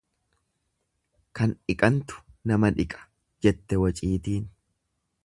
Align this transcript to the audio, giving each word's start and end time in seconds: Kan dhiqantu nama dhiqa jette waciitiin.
Kan 1.39 1.53
dhiqantu 1.71 2.17
nama 2.53 2.71
dhiqa 2.79 3.05
jette 3.47 3.81
waciitiin. 3.85 4.49